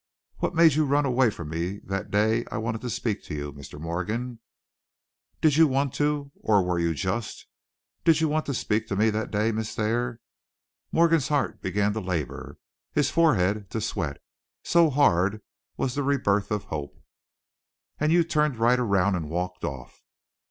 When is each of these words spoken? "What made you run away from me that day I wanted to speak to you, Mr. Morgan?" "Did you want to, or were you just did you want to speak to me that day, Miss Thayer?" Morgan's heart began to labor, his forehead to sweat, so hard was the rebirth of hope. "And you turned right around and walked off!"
"What 0.37 0.55
made 0.55 0.73
you 0.73 0.83
run 0.83 1.05
away 1.05 1.29
from 1.29 1.49
me 1.49 1.77
that 1.83 2.09
day 2.09 2.43
I 2.49 2.57
wanted 2.57 2.81
to 2.81 2.89
speak 2.89 3.21
to 3.25 3.35
you, 3.35 3.53
Mr. 3.53 3.79
Morgan?" 3.79 4.39
"Did 5.41 5.57
you 5.57 5.67
want 5.67 5.93
to, 5.93 6.31
or 6.39 6.63
were 6.63 6.79
you 6.79 6.95
just 6.95 7.45
did 8.03 8.19
you 8.19 8.27
want 8.27 8.47
to 8.47 8.55
speak 8.55 8.87
to 8.87 8.95
me 8.95 9.11
that 9.11 9.29
day, 9.29 9.51
Miss 9.51 9.75
Thayer?" 9.75 10.19
Morgan's 10.91 11.27
heart 11.27 11.61
began 11.61 11.93
to 11.93 11.99
labor, 11.99 12.57
his 12.91 13.11
forehead 13.11 13.69
to 13.69 13.79
sweat, 13.79 14.17
so 14.63 14.89
hard 14.89 15.43
was 15.77 15.93
the 15.93 16.01
rebirth 16.01 16.49
of 16.49 16.63
hope. 16.63 16.99
"And 17.99 18.11
you 18.11 18.23
turned 18.23 18.57
right 18.57 18.79
around 18.79 19.13
and 19.13 19.29
walked 19.29 19.63
off!" 19.63 20.01